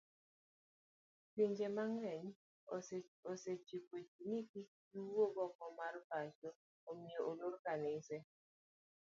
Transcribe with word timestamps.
Pinje 1.33 1.67
mang'eny 1.75 2.27
osechiko 3.31 3.95
ji 4.07 4.17
ni 4.29 4.39
kikgiwuogoko 4.49 5.63
mar 5.79 5.95
pacho 6.09 6.49
omiyo 6.89 7.21
oloro 7.29 7.57
kanise 7.65 8.17